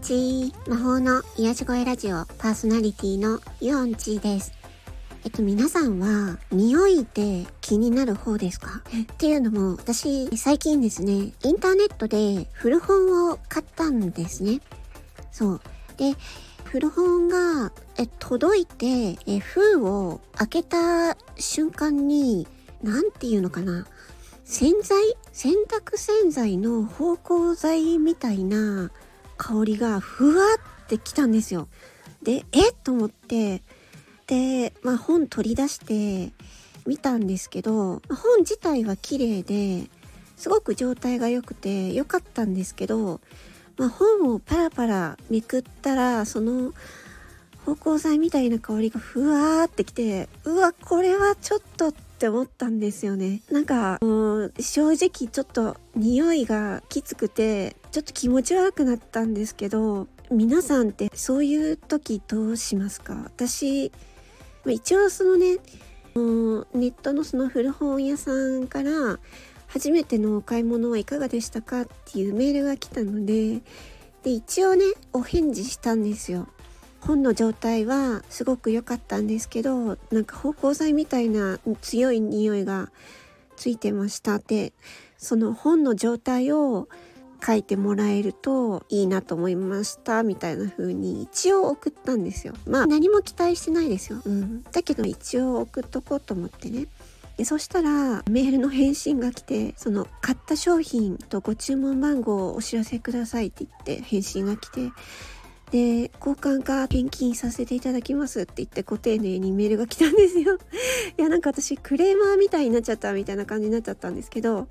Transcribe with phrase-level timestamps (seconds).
[0.00, 4.52] イチー魔法の癒し声ラジオパーソナリティのユオンチーです。
[5.24, 8.80] えっと皆さんは匂いって気になる方ですか？
[9.12, 14.62] っていうのも私最近ですね、インターネットで古本を買ったんですね。
[15.32, 15.60] そう。
[15.98, 16.14] で、
[16.64, 22.48] 古本がえ届いてえ封を開けた瞬間に
[22.82, 23.86] 何て言うのかな？
[24.44, 25.14] 洗剤？
[25.32, 28.90] 洗濯洗剤の芳香剤みたいな
[29.40, 30.44] 香りがふわ
[30.84, 31.68] ってきたんですよ。
[32.22, 33.62] で、えと思って、
[34.26, 36.30] で、まあ本取り出して
[36.86, 39.88] 見たんですけど、本自体は綺麗で、
[40.36, 43.20] すごく状態が良くて良かったんですけど、
[43.78, 46.74] まあ、本をパラパラめくったら、その
[47.64, 53.40] 芳香剤みたいな香りがふわーってきて、うわ、これはちょっとって思ったんですよね。
[53.50, 53.98] なんか、
[54.58, 63.14] 正直ちょっと匂いがきつくて、ちょっと気持ち悪くなったんですけど、皆さんってそういう時どうしますか？
[63.24, 63.90] 私、
[64.66, 65.56] 一応そのね、
[66.74, 69.18] ネットのその古本屋さんから
[69.68, 71.80] 初めてのお買い物はいかがでしたか？
[71.80, 73.62] っていうメールが来たので、
[74.24, 76.48] で、一応ね、お返事したんですよ。
[77.00, 82.90] 本の状態はすごく良かったんですけどなんか芳香剤みたいな強い匂いが
[83.56, 84.72] ついてましたで
[85.18, 86.88] その本の状態を
[87.44, 92.54] 書いてもらえるといいなと思いましたみたいな風に一応送ったんですよ。
[92.66, 96.86] まあ何も期待してないですよ、うん、だけど一応送っとこうと思ってね。
[97.36, 104.90] でそしたらメールの返信が来てその買った商品とご注文番号をお知らせくださいって言って返信が来て
[105.70, 110.58] で、交換か返金させていただきますって言ってご丁寧にメールが来たんですよ。
[111.16, 114.66] いや、なんか私クレーマーみたいになっちゃったみたいな感じになっちゃったんですけど、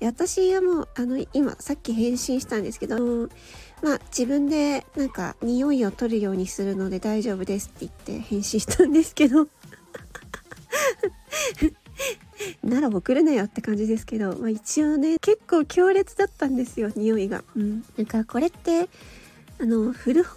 [0.00, 3.28] 私はもう、あの、今、さっき返信したんですけど、
[3.82, 9.48] まあ、自分でなんか匂いを取るようにするので大丈夫ですって言って返信したんですけど、
[12.62, 17.44] なら送るなよって感じですけど、まあ一応ね、結構強烈だったんですよ、匂いが。
[17.56, 17.84] うん。
[17.96, 18.88] なんかこれって、
[19.60, 20.34] あの古本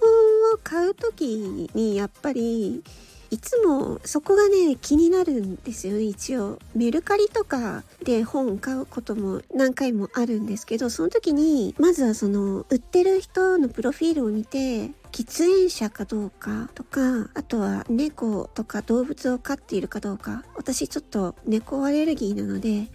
[0.53, 2.83] を買う時にやっぱり
[3.29, 6.03] いつもそこがね気になるんですよね。
[6.03, 20.43] 一応メルカリとかで本買うことも何回もあるんですけどその時にまずはその売ってる人のプロフィールを見て喫煙者かどうかとかあとは猫とか動物を飼っているかどうか。
[20.55, 22.87] 私ちょっと猫アレルギーなので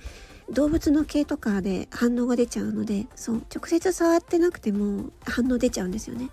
[0.53, 6.31] 動物の毛とかで反応が出ちゃうのでそう直接触ってなくても反応出ちゃうんですよね。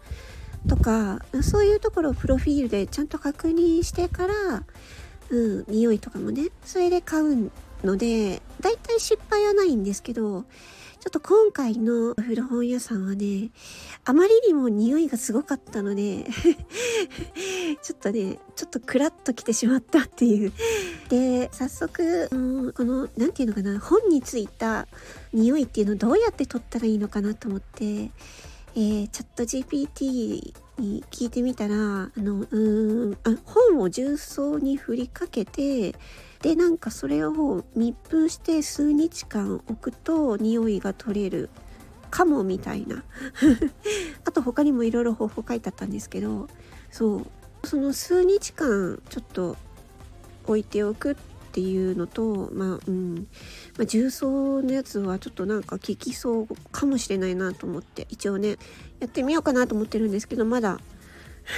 [0.68, 4.63] とかそういうところをプロフィールでちゃんと確認してから
[5.30, 7.52] うん匂いとかもねそれで買うん
[7.84, 10.45] のでだいたい失敗はないんですけど
[11.00, 13.51] ちょっと今回の古本屋さんはね、
[14.03, 16.25] あまりにも匂いがすごかったので
[17.81, 20.51] ちょっとね、ちょっとクラッと来てしまったっていう。
[21.07, 22.28] で、早速、
[22.75, 24.89] この、なんていうのかな、本についた
[25.31, 28.12] 匂いっていうのをどうやって撮ったらいいのかなと思って、
[28.79, 35.95] えー、チャット GPT に聞いてみたら、あの、うーん、あ本を重曹に振りかけて、
[36.41, 41.50] でなんかそれを密封して数日間置くと匂いが取れる
[42.09, 43.03] かもみたいな。
[44.23, 46.47] あと他にもいろいろ方法書いてあったんですけど
[46.89, 47.68] そう。
[47.68, 49.57] その数日間ちょっと
[50.45, 51.16] 置いておくっ
[51.50, 53.28] っていうのとまあうん、
[53.78, 58.58] まあ、重曹のやつはちょっとなんか効きそうかもしれないなと思って一応ね
[59.00, 60.80] やってみようかなと思ってるんですけどまだ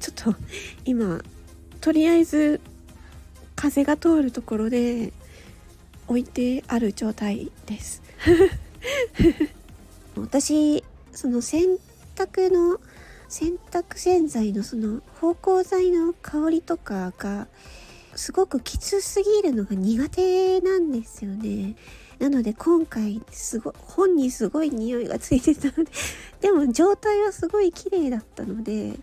[0.00, 0.34] ちょっと
[0.84, 1.22] 今
[1.80, 2.60] とりあえず
[3.54, 5.12] 風が通るところで
[6.08, 8.02] 置いてある状態です。
[10.16, 10.82] 私
[11.12, 11.78] その洗
[12.16, 12.80] 濯の
[13.28, 17.46] 洗濯洗剤のその芳香剤の香りとかが
[18.16, 21.76] すごくきつすぎるのが苦手なんですよね。
[22.18, 25.90] なので今回すご本にすごい匂いがついてたので
[26.40, 28.98] でも状態はすごい綺麗だったので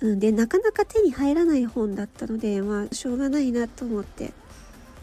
[0.00, 4.32] うん、でなかなか手に入らない本だったのでまあしょうがないなと思って。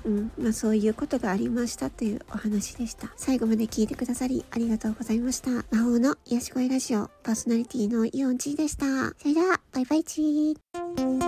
[0.05, 3.11] うんまあ、そういうことがありましたというお話でした。
[3.15, 5.49] 最後まで聞いてくださりありがとうございました。
[5.75, 8.85] 魔法の癒し声ラジオパーソナリティのイオンチーでした。
[9.19, 11.24] それでは、バイバイチー。